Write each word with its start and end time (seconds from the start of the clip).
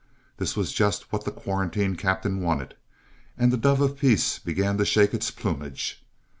This 0.37 0.57
was 0.57 0.73
just 0.73 1.11
what 1.13 1.25
the 1.25 1.31
quarantine 1.31 1.95
captain 1.95 2.41
wanted, 2.41 2.73
and 3.37 3.53
the 3.53 3.55
dove 3.55 3.81
of 3.81 3.99
peace 3.99 4.39
began 4.39 4.79
to 4.79 4.83
shake 4.83 5.13
its 5.13 5.29
plumage. 5.29 6.03